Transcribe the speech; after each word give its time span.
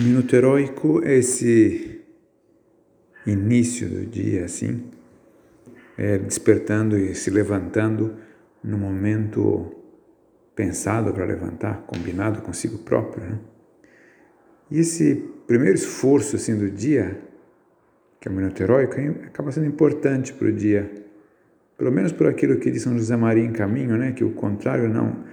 O 0.00 0.02
minuto 0.02 0.34
heróico 0.34 1.02
é 1.04 1.18
esse 1.18 2.00
início 3.26 3.86
do 3.86 4.06
dia, 4.06 4.46
assim, 4.46 4.84
é, 5.98 6.16
despertando 6.16 6.96
e 6.96 7.14
se 7.14 7.28
levantando 7.28 8.14
no 8.64 8.78
momento 8.78 9.76
pensado 10.56 11.12
para 11.12 11.26
levantar, 11.26 11.82
combinado 11.82 12.40
consigo 12.40 12.78
próprio. 12.78 13.24
Né? 13.26 13.38
E 14.70 14.78
esse 14.78 15.16
primeiro 15.46 15.74
esforço 15.74 16.36
assim, 16.36 16.56
do 16.56 16.70
dia, 16.70 17.20
que 18.18 18.26
é 18.26 18.30
o 18.30 18.34
minuto 18.34 18.58
heróico, 18.58 18.94
acaba 19.26 19.52
sendo 19.52 19.66
importante 19.66 20.32
para 20.32 20.48
o 20.48 20.52
dia. 20.52 20.90
Pelo 21.76 21.92
menos 21.92 22.10
por 22.10 22.26
aquilo 22.26 22.56
que 22.56 22.70
diz 22.70 22.80
São 22.80 22.96
José 22.96 23.16
Maria 23.18 23.44
em 23.44 23.52
caminho, 23.52 23.98
né? 23.98 24.12
que 24.12 24.24
o 24.24 24.30
contrário 24.30 24.88
não, 24.88 25.26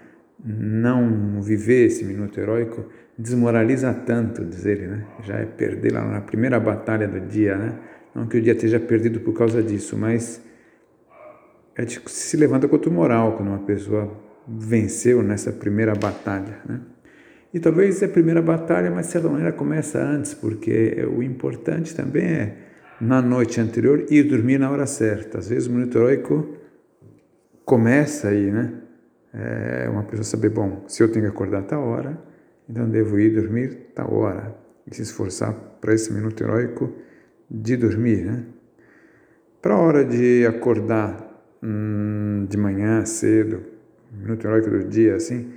não 0.43 1.41
viver 1.41 1.86
esse 1.86 2.04
minuto 2.04 2.38
heróico 2.38 2.86
desmoraliza 3.18 3.93
tanto, 3.93 4.45
diz 4.45 4.65
ele, 4.65 4.87
né? 4.87 5.05
já 5.23 5.36
é 5.36 5.46
perder 5.46 5.93
lá 5.93 6.05
na 6.05 6.21
primeira 6.21 6.60
batalha 6.60 7.07
do 7.07 7.19
dia, 7.19 7.55
né? 7.55 7.79
não 8.14 8.28
que 8.28 8.37
o 8.37 8.41
dia 8.41 8.54
esteja 8.54 8.79
perdido 8.79 9.19
por 9.19 9.33
causa 9.33 9.61
disso, 9.64 9.97
mas 9.97 10.41
é 11.75 11.86
se 11.86 12.38
levanta 12.38 12.68
contra 12.68 12.89
o 12.89 12.93
moral 12.93 13.36
quando 13.36 13.50
uma 13.50 13.60
pessoa 13.60 14.11
venceu 14.47 15.24
nessa 15.24 15.51
primeira 15.51 15.93
batalha. 15.93 16.60
Né? 16.65 16.79
E 17.54 17.60
talvez 17.60 18.01
a 18.04 18.07
primeira 18.07 18.41
batalha, 18.41 18.91
mas 18.91 19.07
de 19.07 19.14
certa 19.14 19.29
maneira 19.29 19.52
começa 19.52 19.99
antes, 19.99 20.33
porque 20.33 21.05
o 21.15 21.24
importante 21.24 21.96
também 21.96 22.24
é, 22.25 22.57
na 22.99 23.21
noite 23.21 23.60
anterior, 23.61 24.05
ir 24.10 24.24
dormir 24.24 24.60
na 24.60 24.69
hora 24.69 24.86
certa. 24.86 25.39
Às 25.39 25.49
vezes 25.49 25.68
o 25.68 25.71
minuto 25.71 25.97
heróico 25.97 26.57
começa 27.63 28.29
aí, 28.29 28.52
né? 28.52 28.74
É 29.33 29.88
uma 29.89 30.04
pessoa 30.04 30.24
saber, 30.24 30.49
bom, 30.49 30.83
se 30.88 31.04
eu 31.04 31.11
tenho 31.11 31.25
que 31.25 31.32
acordar 31.32 31.60
a 31.60 31.63
tal 31.63 31.83
hora, 31.83 32.17
então 32.69 32.89
devo 32.89 33.19
ir 33.19 33.30
dormir 33.30 33.91
tal 33.95 34.13
hora. 34.13 34.55
E 34.89 34.95
se 34.95 35.02
esforçar 35.02 35.53
para 35.81 35.94
esse 35.94 36.11
minuto 36.13 36.41
heróico 36.41 36.93
de 37.49 37.75
dormir, 37.77 38.25
né? 38.25 38.43
Para 39.61 39.73
a 39.73 39.77
hora 39.77 40.05
de 40.05 40.45
acordar 40.45 41.57
hum, 41.61 42.45
de 42.49 42.57
manhã 42.57 43.03
cedo, 43.05 43.63
minuto 44.11 44.45
heróico 44.45 44.69
do 44.69 44.83
dia, 44.85 45.15
assim, 45.15 45.51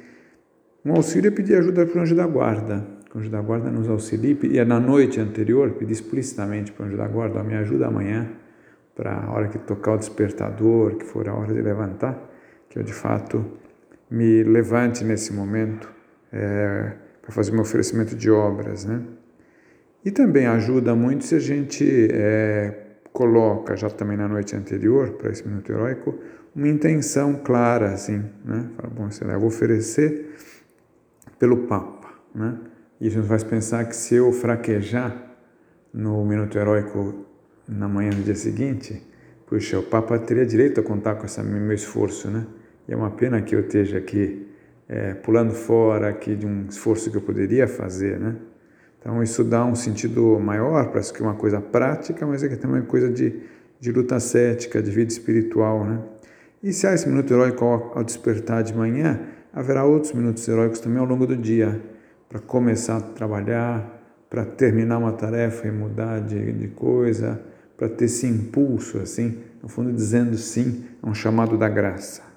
um 0.84 0.92
auxílio 0.92 1.28
é 1.28 1.30
pedir 1.30 1.56
ajuda 1.56 1.86
para 1.86 1.98
o 1.98 2.02
anjo 2.02 2.16
da 2.16 2.26
guarda. 2.26 2.86
O 3.14 3.18
anjo 3.18 3.30
da 3.30 3.40
guarda 3.40 3.70
nos 3.70 3.88
auxilie. 3.88 4.38
E 4.44 4.58
é 4.58 4.64
na 4.64 4.80
noite 4.80 5.20
anterior, 5.20 5.70
pedir 5.72 5.92
explicitamente 5.92 6.72
para 6.72 6.84
o 6.84 6.86
anjo 6.86 6.96
da 6.96 7.06
guarda, 7.06 7.42
me 7.44 7.54
ajuda 7.54 7.86
amanhã, 7.86 8.28
para 8.96 9.14
a 9.14 9.30
hora 9.30 9.48
que 9.48 9.58
tocar 9.58 9.94
o 9.94 9.98
despertador, 9.98 10.96
que 10.96 11.04
for 11.04 11.28
a 11.28 11.34
hora 11.34 11.52
de 11.52 11.60
levantar, 11.60 12.18
que 12.68 12.78
eu 12.78 12.82
de 12.82 12.92
fato 12.92 13.44
me 14.10 14.42
levante 14.42 15.04
nesse 15.04 15.32
momento 15.32 15.99
é, 16.32 16.92
para 17.22 17.32
fazer 17.32 17.52
meu 17.52 17.62
oferecimento 17.62 18.14
de 18.14 18.30
obras, 18.30 18.84
né? 18.84 19.02
E 20.04 20.10
também 20.10 20.46
ajuda 20.46 20.94
muito 20.94 21.24
se 21.24 21.34
a 21.34 21.38
gente 21.38 22.08
é, 22.10 22.74
coloca 23.12 23.76
já 23.76 23.90
também 23.90 24.16
na 24.16 24.26
noite 24.26 24.56
anterior, 24.56 25.10
para 25.12 25.30
esse 25.30 25.46
minuto 25.46 25.70
heróico, 25.70 26.18
uma 26.54 26.68
intenção 26.68 27.34
clara, 27.44 27.92
assim, 27.92 28.24
né? 28.44 28.70
Fala, 28.76 28.88
bom, 28.88 29.10
sei 29.10 29.26
lá, 29.26 29.34
eu 29.34 29.40
vou 29.40 29.48
oferecer 29.48 30.34
pelo 31.38 31.66
Papa. 31.66 32.08
Né? 32.34 32.58
E 33.00 33.08
isso 33.08 33.18
nos 33.18 33.28
faz 33.28 33.44
pensar 33.44 33.84
que 33.86 33.96
se 33.96 34.14
eu 34.14 34.32
fraquejar 34.32 35.36
no 35.92 36.24
minuto 36.24 36.56
heróico 36.56 37.26
na 37.68 37.88
manhã 37.88 38.10
do 38.10 38.22
dia 38.22 38.34
seguinte, 38.34 39.02
puxa, 39.46 39.78
o 39.78 39.82
Papa 39.82 40.18
teria 40.18 40.46
direito 40.46 40.80
a 40.80 40.82
contar 40.82 41.16
com 41.16 41.26
esse 41.26 41.42
meu 41.42 41.72
esforço, 41.72 42.30
né? 42.30 42.46
E 42.88 42.92
é 42.92 42.96
uma 42.96 43.10
pena 43.10 43.40
que 43.42 43.54
eu 43.54 43.60
esteja 43.60 43.98
aqui 43.98 44.49
é, 44.90 45.14
pulando 45.14 45.54
fora 45.54 46.08
aqui 46.08 46.34
de 46.34 46.44
um 46.44 46.66
esforço 46.68 47.08
que 47.12 47.16
eu 47.16 47.20
poderia 47.20 47.68
fazer, 47.68 48.18
né? 48.18 48.34
Então 48.98 49.22
isso 49.22 49.44
dá 49.44 49.64
um 49.64 49.76
sentido 49.76 50.38
maior, 50.40 50.88
parece 50.88 51.12
que 51.12 51.22
é 51.22 51.24
uma 51.24 51.36
coisa 51.36 51.60
prática, 51.60 52.26
mas 52.26 52.42
é 52.42 52.48
que 52.48 52.56
também 52.56 52.80
uma 52.80 52.86
coisa 52.86 53.08
de, 53.08 53.40
de 53.78 53.92
luta 53.92 54.18
cética, 54.18 54.82
de 54.82 54.90
vida 54.90 55.12
espiritual, 55.12 55.84
né? 55.84 56.00
E 56.60 56.72
se 56.72 56.88
há 56.88 56.92
esse 56.92 57.08
minuto 57.08 57.32
heróico 57.32 57.64
ao, 57.64 57.98
ao 57.98 58.04
despertar 58.04 58.64
de 58.64 58.74
manhã, 58.74 59.20
haverá 59.52 59.84
outros 59.84 60.12
minutos 60.12 60.46
heróicos 60.48 60.80
também 60.80 60.98
ao 60.98 61.06
longo 61.06 61.24
do 61.24 61.36
dia, 61.36 61.80
para 62.28 62.40
começar 62.40 62.96
a 62.96 63.00
trabalhar, 63.00 64.26
para 64.28 64.44
terminar 64.44 64.98
uma 64.98 65.12
tarefa 65.12 65.68
e 65.68 65.70
mudar 65.70 66.20
de, 66.20 66.52
de 66.52 66.68
coisa, 66.68 67.40
para 67.76 67.88
ter 67.88 68.06
esse 68.06 68.26
impulso, 68.26 68.98
assim, 68.98 69.38
no 69.62 69.68
fundo 69.68 69.92
dizendo 69.92 70.36
sim 70.36 70.84
a 71.00 71.08
um 71.08 71.14
chamado 71.14 71.56
da 71.56 71.68
graça. 71.68 72.29